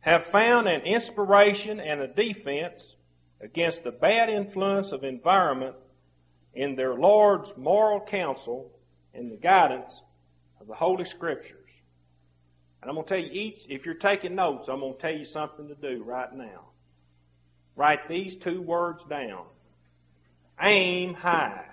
[0.00, 2.94] have found an inspiration and a defense
[3.40, 5.74] against the bad influence of environment
[6.54, 8.70] in their Lord's moral counsel
[9.14, 10.00] and the guidance
[10.60, 11.54] of the Holy Scriptures.
[12.80, 15.12] And I'm going to tell you each, if you're taking notes, I'm going to tell
[15.12, 16.70] you something to do right now.
[17.74, 19.44] Write these two words down.
[20.60, 21.64] Aim high.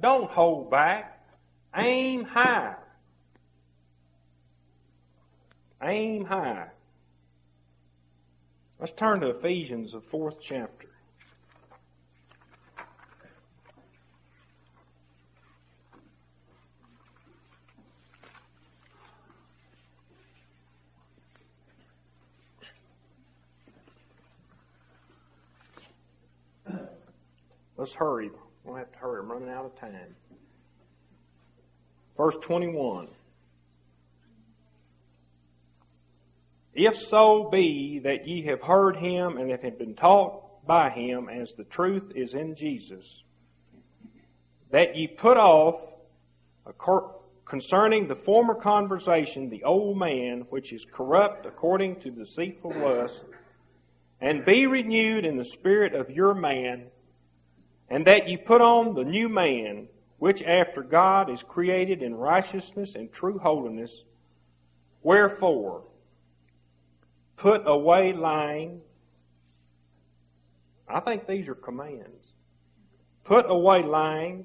[0.00, 1.26] Don't hold back.
[1.74, 2.76] Aim high.
[5.82, 6.68] Aim high.
[8.78, 10.88] Let's turn to Ephesians, the fourth chapter.
[27.84, 28.30] Let's hurry.
[28.64, 29.20] We'll have to hurry.
[29.20, 30.16] I'm running out of time.
[32.16, 33.08] Verse 21.
[36.72, 41.52] If so be that ye have heard him and have been taught by him as
[41.52, 43.22] the truth is in Jesus,
[44.70, 45.86] that ye put off
[47.44, 53.22] concerning the former conversation the old man which is corrupt according to deceitful lust,
[54.22, 56.86] and be renewed in the spirit of your man,
[57.94, 59.86] and that ye put on the new man,
[60.18, 64.02] which after God is created in righteousness and true holiness.
[65.04, 65.84] Wherefore,
[67.36, 68.80] put away lying.
[70.88, 72.32] I think these are commands.
[73.22, 74.44] Put away lying.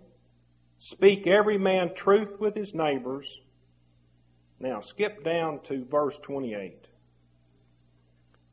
[0.77, 3.41] Speak every man truth with his neighbors.
[4.59, 6.85] Now skip down to verse 28.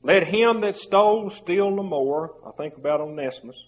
[0.02, 2.32] Let him that stole steal no more.
[2.46, 3.62] I think about Onesimus.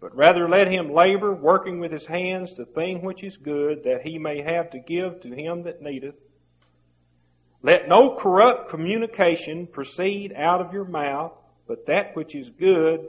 [0.00, 4.02] But rather let him labor, working with his hands the thing which is good, that
[4.02, 6.24] he may have to give to him that needeth.
[7.62, 11.32] Let no corrupt communication proceed out of your mouth,
[11.66, 13.08] but that which is good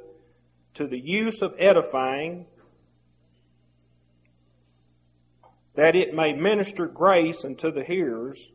[0.76, 2.46] to the use of edifying,
[5.76, 8.52] that it may minister grace unto the hearers.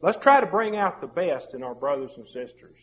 [0.00, 2.78] Let's try to bring out the best in our brothers and sisters.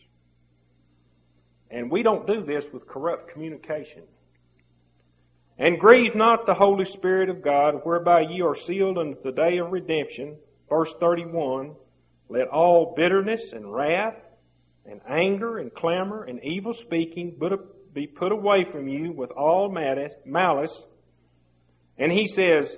[1.70, 4.04] And we don't do this with corrupt communication.
[5.58, 9.58] And grieve not the Holy Spirit of God, whereby ye are sealed unto the day
[9.58, 10.36] of redemption.
[10.68, 11.74] Verse 31.
[12.28, 14.16] Let all bitterness and wrath
[14.86, 17.40] and anger and clamor and evil speaking
[17.92, 19.68] be put away from you with all
[20.24, 20.86] malice.
[21.98, 22.76] And he says,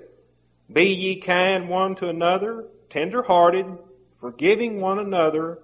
[0.72, 3.66] Be ye kind one to another, tender hearted,
[4.20, 5.58] forgiving one another,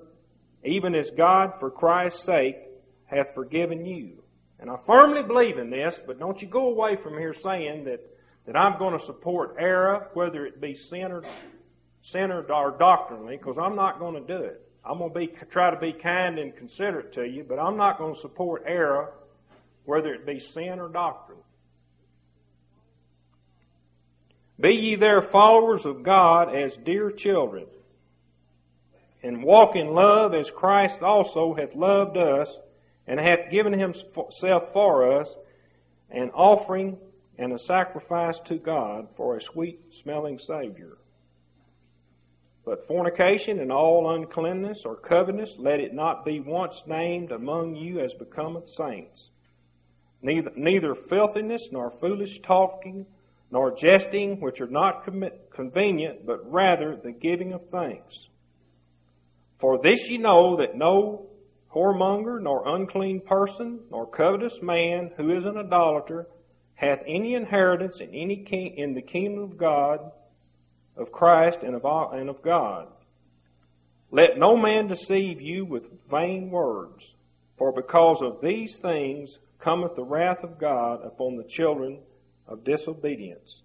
[0.64, 2.56] even as God for Christ's sake
[3.06, 4.22] hath forgiven you.
[4.58, 8.00] And I firmly believe in this, but don't you go away from here saying that,
[8.46, 11.26] that I'm going to support error, whether it be centered,
[12.00, 14.62] centered or doctrinally, because I'm not going to do it.
[14.84, 17.98] I'm going to be, try to be kind and considerate to you, but I'm not
[17.98, 19.12] going to support error,
[19.84, 21.38] whether it be sin or doctrine.
[24.58, 27.66] Be ye there followers of God as dear children,
[29.22, 32.56] and walk in love as Christ also hath loved us
[33.06, 35.34] and hath given himself for us
[36.10, 36.98] an offering
[37.38, 40.96] and a sacrifice to God for a sweet smelling Savior.
[42.64, 48.00] But fornication and all uncleanness or covetousness, let it not be once named among you
[48.00, 49.30] as becometh saints.
[50.20, 53.06] Neither, neither filthiness, nor foolish talking,
[53.52, 55.06] nor jesting, which are not
[55.52, 58.26] convenient, but rather the giving of thanks.
[59.58, 61.28] For this ye know that no
[61.74, 66.26] whoremonger, nor unclean person, nor covetous man who is an idolater
[66.74, 70.12] hath any inheritance in any king, in the kingdom of God,
[70.96, 72.88] of Christ, and of, and of God.
[74.10, 77.14] Let no man deceive you with vain words,
[77.56, 81.98] for because of these things cometh the wrath of God upon the children
[82.46, 83.62] of disobedience.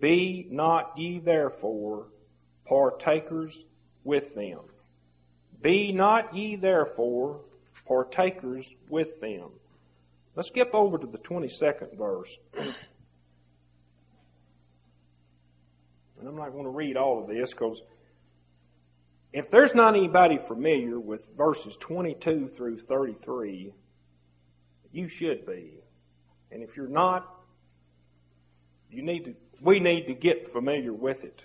[0.00, 2.08] Be not ye therefore
[2.66, 3.64] partakers
[4.04, 4.60] with them.
[5.60, 7.40] Be not ye therefore
[7.86, 9.50] partakers with them.
[10.36, 12.38] Let's skip over to the 22nd verse.
[12.54, 12.74] and
[16.26, 17.82] I'm not going to read all of this because
[19.32, 23.72] if there's not anybody familiar with verses 22 through 33,
[24.92, 25.74] you should be.
[26.50, 27.28] And if you're not,
[28.90, 31.42] you need to, we need to get familiar with it.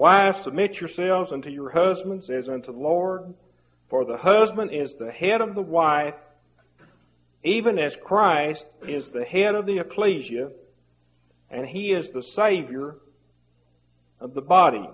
[0.00, 3.34] Wives, submit yourselves unto your husbands as unto the Lord,
[3.90, 6.14] for the husband is the head of the wife,
[7.44, 10.52] even as Christ is the head of the ecclesia,
[11.50, 12.96] and he is the Savior
[14.20, 14.88] of the body.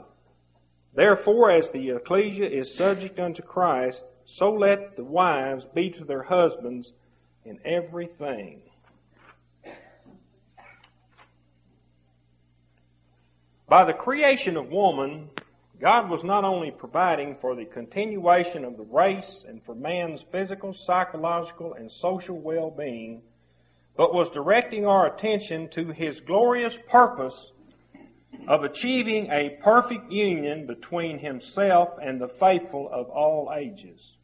[0.93, 6.25] Therefore, as the ecclesia is subject unto Christ, so let the wives be to their
[6.25, 6.93] husbands
[7.45, 8.61] in everything.
[13.69, 15.29] By the creation of woman,
[15.81, 20.73] God was not only providing for the continuation of the race and for man's physical,
[20.73, 23.23] psychological, and social well-being,
[23.97, 27.51] but was directing our attention to His glorious purpose
[28.47, 34.17] of achieving a perfect union between Himself and the faithful of all ages.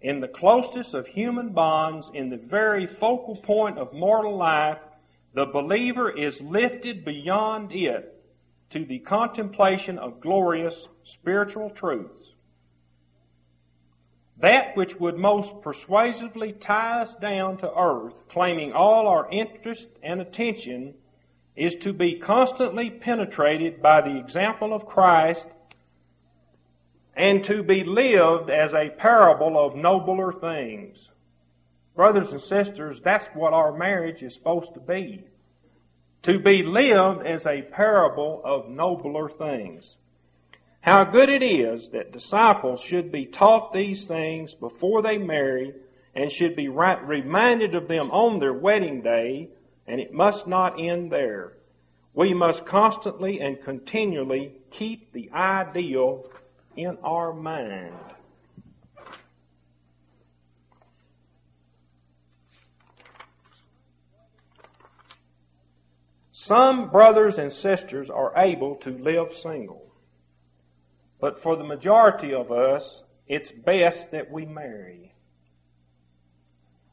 [0.00, 4.78] In the closest of human bonds, in the very focal point of mortal life,
[5.34, 8.10] the believer is lifted beyond it
[8.70, 12.32] to the contemplation of glorious spiritual truths.
[14.38, 20.20] That which would most persuasively tie us down to earth, claiming all our interest and
[20.20, 20.94] attention,
[21.56, 25.46] is to be constantly penetrated by the example of Christ
[27.16, 31.10] and to be lived as a parable of nobler things.
[31.94, 35.24] Brothers and sisters, that's what our marriage is supposed to be
[36.24, 39.96] to be lived as a parable of nobler things.
[40.80, 45.74] How good it is that disciples should be taught these things before they marry
[46.14, 49.50] and should be reminded of them on their wedding day,
[49.86, 51.52] and it must not end there.
[52.14, 56.30] We must constantly and continually keep the ideal
[56.74, 58.13] in our mind.
[66.44, 69.90] Some brothers and sisters are able to live single.
[71.18, 75.14] But for the majority of us, it's best that we marry.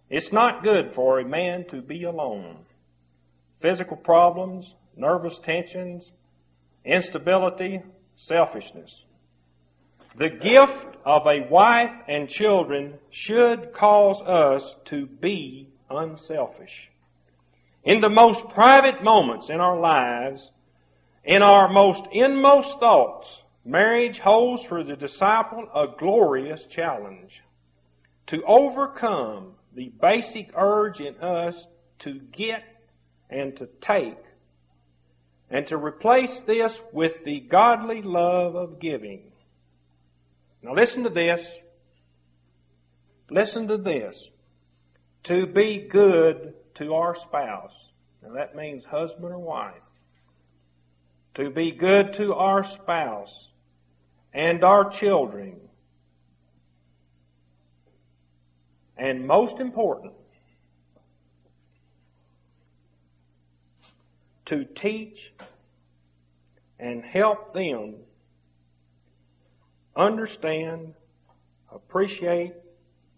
[0.10, 2.60] It's not good for a man to be alone.
[3.60, 6.10] Physical problems, nervous tensions,
[6.86, 7.82] instability,
[8.16, 9.04] selfishness.
[10.16, 16.91] The gift of a wife and children should cause us to be unselfish.
[17.84, 20.52] In the most private moments in our lives,
[21.24, 27.42] in our most inmost thoughts, marriage holds for the disciple a glorious challenge
[28.28, 31.66] to overcome the basic urge in us
[32.00, 32.64] to get
[33.30, 34.18] and to take
[35.50, 39.32] and to replace this with the godly love of giving.
[40.62, 41.46] Now listen to this.
[43.30, 44.30] Listen to this.
[45.24, 47.90] To be good to our spouse.
[48.24, 49.74] and that means husband or wife.
[51.36, 53.50] To be good to our spouse
[54.34, 55.60] and our children.
[58.98, 60.14] And most important,
[64.46, 65.34] to teach
[66.80, 67.96] and help them
[69.96, 70.94] understand,
[71.72, 72.54] appreciate,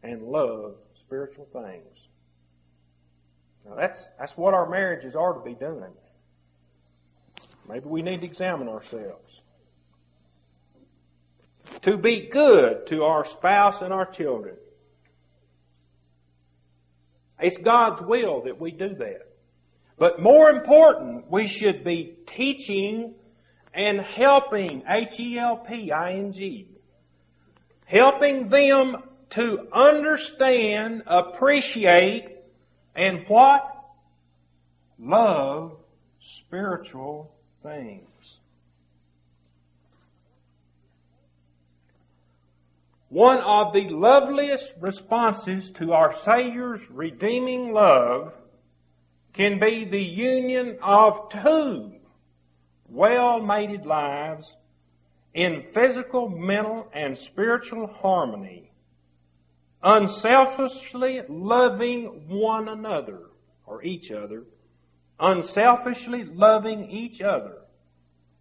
[0.04, 1.93] and love spiritual things.
[3.66, 5.92] Now that's, that's what our marriages are to be doing.
[7.68, 9.42] Maybe we need to examine ourselves.
[11.84, 14.56] To be good to our spouse and our children.
[17.40, 19.30] It's God's will that we do that.
[19.98, 23.16] But more important, we should be teaching
[23.74, 26.68] and helping, H-E-L-P-I-N-G,
[27.86, 28.98] helping them
[29.32, 32.33] to understand, appreciate,
[32.96, 33.70] and what?
[35.00, 35.78] Love
[36.20, 38.38] spiritual things.
[43.10, 48.34] One of the loveliest responses to our Savior's redeeming love
[49.34, 51.94] can be the union of two
[52.90, 54.56] well-mated lives
[55.34, 58.73] in physical, mental, and spiritual harmony
[59.84, 63.20] unselfishly loving one another
[63.66, 64.44] or each other,
[65.20, 67.58] unselfishly loving each other.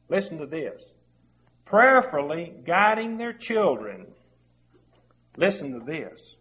[0.08, 0.82] Listen to this.
[1.64, 4.06] Prayerfully guiding their children.
[5.36, 6.36] Listen to this.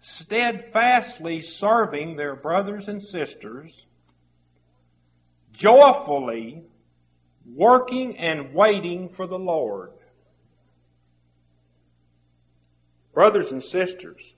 [0.00, 3.86] Steadfastly serving their brothers and sisters.
[5.52, 6.62] Joyfully
[7.46, 9.92] working and waiting for the Lord.
[13.18, 14.32] Brothers and sisters,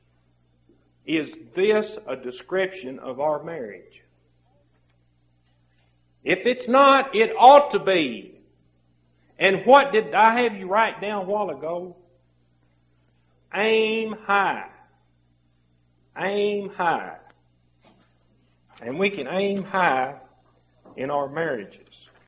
[1.05, 4.03] is this a description of our marriage?
[6.25, 8.41] If it's not, it ought to be.
[9.39, 11.95] And what did I have you write down a while ago?
[13.55, 14.71] Aim high.
[16.17, 17.19] Aim high.
[18.81, 20.15] And we can aim high
[20.97, 22.09] in our marriages.